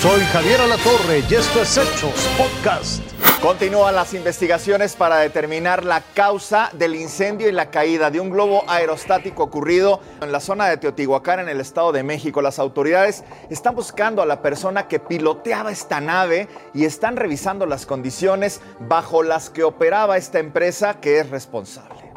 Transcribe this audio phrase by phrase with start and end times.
[0.00, 3.02] Soy Javier Alatorre y esto es Hechos Podcast.
[3.42, 8.64] Continúan las investigaciones para determinar la causa del incendio y la caída de un globo
[8.66, 12.40] aerostático ocurrido en la zona de Teotihuacán, en el Estado de México.
[12.40, 17.84] Las autoridades están buscando a la persona que piloteaba esta nave y están revisando las
[17.84, 22.10] condiciones bajo las que operaba esta empresa que es responsable.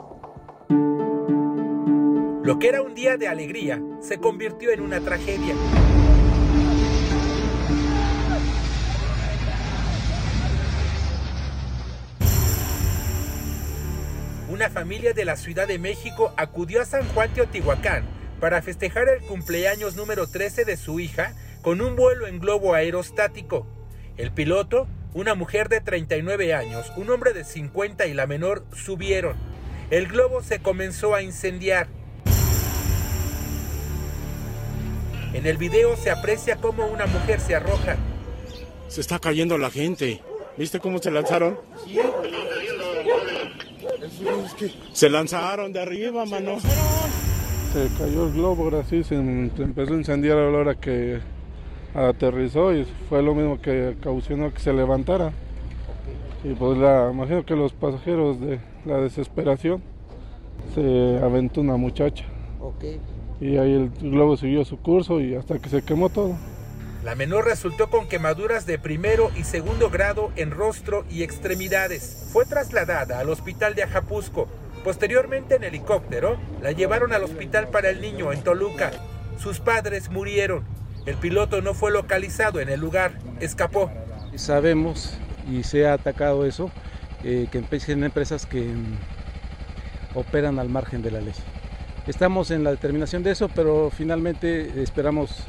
[2.43, 5.53] Lo que era un día de alegría se convirtió en una tragedia.
[14.63, 18.05] Una familia de la Ciudad de México acudió a San Juan Teotihuacán
[18.39, 23.67] para festejar el cumpleaños número 13 de su hija con un vuelo en globo aerostático.
[24.15, 29.35] El piloto, una mujer de 39 años, un hombre de 50 y la menor subieron.
[29.89, 31.87] El globo se comenzó a incendiar.
[35.33, 37.97] En el video se aprecia cómo una mujer se arroja.
[38.87, 40.21] Se está cayendo la gente.
[40.55, 41.59] ¿Viste cómo se lanzaron?
[44.91, 46.59] Se lanzaron de arriba, mano.
[46.59, 51.19] Se cayó el globo, ahora sí, se empezó a incendiar a la hora que
[51.95, 55.31] aterrizó y fue lo mismo que ocasionó que se levantara.
[56.43, 59.81] Y pues la, imagino que los pasajeros de la desesperación
[60.75, 62.25] se aventó una muchacha.
[63.41, 66.35] Y ahí el globo siguió su curso y hasta que se quemó todo.
[67.03, 72.29] La menor resultó con quemaduras de primero y segundo grado en rostro y extremidades.
[72.31, 74.47] Fue trasladada al hospital de Ajapusco.
[74.85, 78.91] Posteriormente en helicóptero la llevaron al hospital para el niño en Toluca.
[79.37, 80.63] Sus padres murieron.
[81.05, 83.91] El piloto no fue localizado en el lugar, escapó.
[84.35, 85.17] Sabemos
[85.51, 86.71] y se ha atacado eso,
[87.25, 88.97] eh, que empiecen empresas que mm,
[90.15, 91.35] operan al margen de la ley.
[92.07, 95.45] Estamos en la determinación de eso, pero finalmente esperamos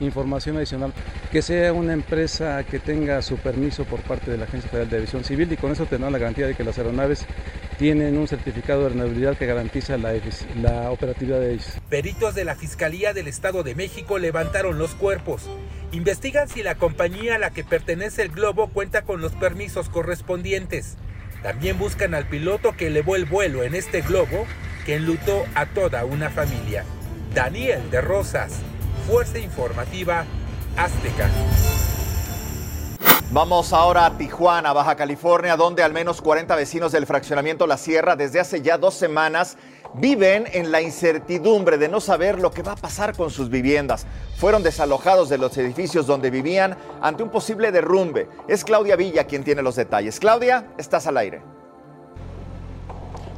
[0.00, 0.92] información adicional,
[1.30, 4.96] que sea una empresa que tenga su permiso por parte de la Agencia Federal de
[4.96, 7.26] Aviación Civil y con eso tendrán la garantía de que las aeronaves
[7.78, 10.12] tienen un certificado de renabilidad que garantiza la,
[10.62, 11.78] la operatividad de ellos.
[11.88, 15.48] Peritos de la Fiscalía del Estado de México levantaron los cuerpos.
[15.92, 20.96] Investigan si la compañía a la que pertenece el globo cuenta con los permisos correspondientes.
[21.42, 24.46] También buscan al piloto que elevó el vuelo en este globo
[24.86, 26.84] que enlutó a toda una familia.
[27.34, 28.60] Daniel de Rosas,
[29.06, 30.24] Fuerza Informativa
[30.78, 31.28] Azteca.
[33.30, 38.16] Vamos ahora a Tijuana, Baja California, donde al menos 40 vecinos del fraccionamiento La Sierra
[38.16, 39.58] desde hace ya dos semanas
[39.92, 44.06] viven en la incertidumbre de no saber lo que va a pasar con sus viviendas.
[44.38, 48.28] Fueron desalojados de los edificios donde vivían ante un posible derrumbe.
[48.48, 50.18] Es Claudia Villa quien tiene los detalles.
[50.18, 51.42] Claudia, estás al aire.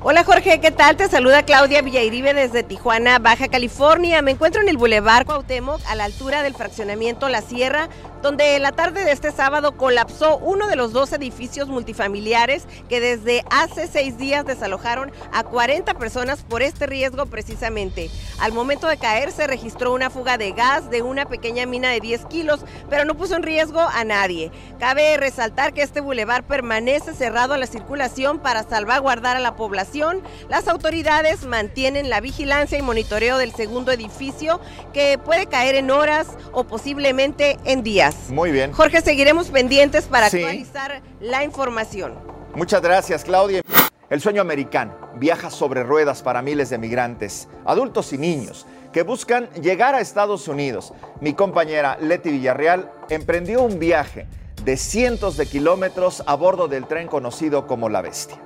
[0.08, 0.96] Hola Jorge, ¿qué tal?
[0.96, 4.22] Te saluda Claudia Villairibe desde Tijuana, Baja California.
[4.22, 7.88] Me encuentro en el Boulevard Cuauhtémoc a la altura del fraccionamiento La Sierra,
[8.26, 13.44] donde la tarde de este sábado colapsó uno de los dos edificios multifamiliares que desde
[13.50, 18.10] hace seis días desalojaron a 40 personas por este riesgo precisamente.
[18.40, 22.00] Al momento de caer se registró una fuga de gas de una pequeña mina de
[22.00, 24.50] 10 kilos, pero no puso en riesgo a nadie.
[24.80, 30.20] Cabe resaltar que este bulevar permanece cerrado a la circulación para salvaguardar a la población.
[30.48, 34.60] Las autoridades mantienen la vigilancia y monitoreo del segundo edificio
[34.92, 38.15] que puede caer en horas o posiblemente en días.
[38.28, 38.72] Muy bien.
[38.72, 42.14] Jorge, seguiremos pendientes para actualizar la información.
[42.54, 43.62] Muchas gracias, Claudia.
[44.08, 49.50] El sueño americano viaja sobre ruedas para miles de migrantes, adultos y niños, que buscan
[49.60, 50.92] llegar a Estados Unidos.
[51.20, 54.26] Mi compañera Leti Villarreal emprendió un viaje
[54.64, 58.38] de cientos de kilómetros a bordo del tren conocido como La Bestia.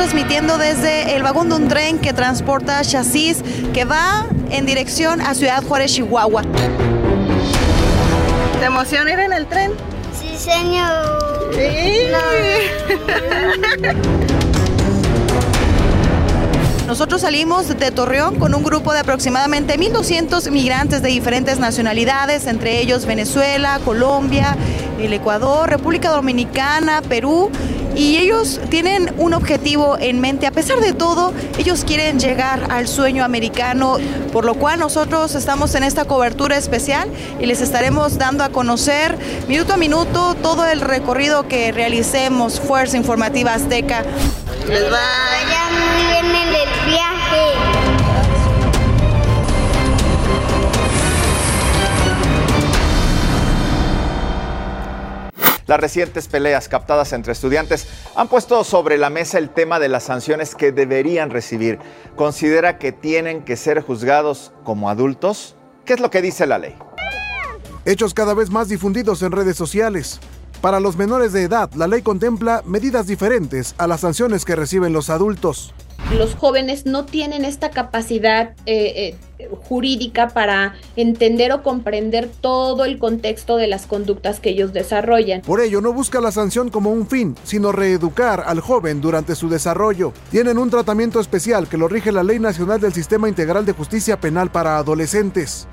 [0.00, 3.44] Transmitiendo desde el vagón de un tren que transporta chasis
[3.74, 6.42] que va en dirección a Ciudad Juárez, Chihuahua.
[8.58, 9.72] ¿Te emociona ir en el tren?
[10.18, 11.18] Sí, señor.
[16.86, 22.80] Nosotros salimos de Torreón con un grupo de aproximadamente 1.200 migrantes de diferentes nacionalidades, entre
[22.80, 24.56] ellos Venezuela, Colombia,
[24.98, 27.50] el Ecuador, República Dominicana, Perú
[27.96, 30.46] y ellos tienen un objetivo en mente.
[30.46, 33.98] A pesar de todo, ellos quieren llegar al sueño americano,
[34.32, 37.08] por lo cual nosotros estamos en esta cobertura especial
[37.40, 39.16] y les estaremos dando a conocer
[39.48, 44.04] minuto a minuto todo el recorrido que realicemos Fuerza Informativa Azteca.
[44.68, 46.49] Les vaya muy bien
[55.70, 57.86] Las recientes peleas captadas entre estudiantes
[58.16, 61.78] han puesto sobre la mesa el tema de las sanciones que deberían recibir.
[62.16, 65.54] ¿Considera que tienen que ser juzgados como adultos?
[65.84, 66.74] ¿Qué es lo que dice la ley?
[67.84, 70.18] Hechos cada vez más difundidos en redes sociales.
[70.60, 74.92] Para los menores de edad, la ley contempla medidas diferentes a las sanciones que reciben
[74.92, 75.72] los adultos
[76.16, 82.98] los jóvenes no tienen esta capacidad eh, eh, jurídica para entender o comprender todo el
[82.98, 85.42] contexto de las conductas que ellos desarrollan.
[85.42, 89.48] Por ello, no busca la sanción como un fin, sino reeducar al joven durante su
[89.48, 90.12] desarrollo.
[90.30, 94.20] Tienen un tratamiento especial que lo rige la Ley Nacional del Sistema Integral de Justicia
[94.20, 95.66] Penal para Adolescentes.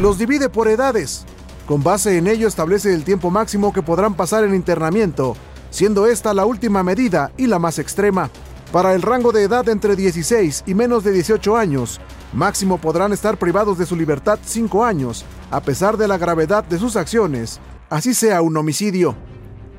[0.00, 1.24] Los divide por edades.
[1.66, 5.34] Con base en ello establece el tiempo máximo que podrán pasar en internamiento,
[5.70, 8.30] siendo esta la última medida y la más extrema.
[8.74, 12.00] Para el rango de edad entre 16 y menos de 18 años,
[12.32, 16.80] máximo podrán estar privados de su libertad 5 años, a pesar de la gravedad de
[16.80, 19.14] sus acciones, así sea un homicidio.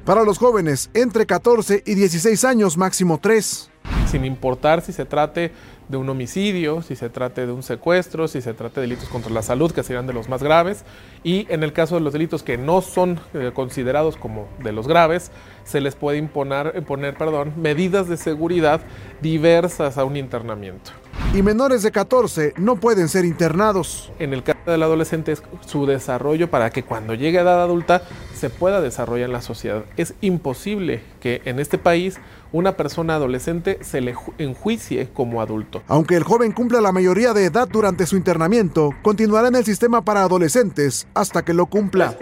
[0.06, 3.70] Para los jóvenes entre 14 y 16 años, máximo 3.
[4.07, 5.52] Sin importar si se trate
[5.88, 9.31] de un homicidio, si se trate de un secuestro, si se trate de delitos contra
[9.31, 10.84] la salud, que serían de los más graves,
[11.24, 14.88] y en el caso de los delitos que no son eh, considerados como de los
[14.88, 15.31] graves,
[15.63, 18.81] se les puede imponer, imponer perdón, medidas de seguridad
[19.22, 20.92] diversas a un internamiento.
[21.34, 24.12] Y menores de 14 no pueden ser internados.
[24.19, 28.04] En el caso del adolescente es su desarrollo para que cuando llegue a edad adulta
[28.34, 29.84] se pueda desarrollar en la sociedad.
[29.98, 32.18] Es imposible que en este país
[32.52, 35.84] una persona adolescente se le enjuicie como adulto.
[35.88, 40.04] Aunque el joven cumpla la mayoría de edad durante su internamiento, continuará en el sistema
[40.04, 42.16] para adolescentes hasta que lo cumpla.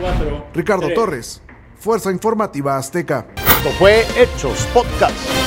[0.53, 1.41] Ricardo Torres,
[1.77, 3.27] Fuerza Informativa Azteca.
[3.37, 5.42] Esto fue Hechos Podcast.